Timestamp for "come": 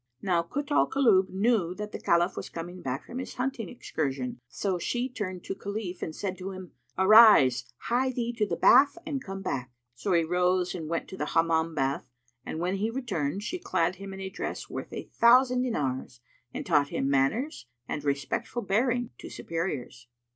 2.49-2.81, 9.23-9.43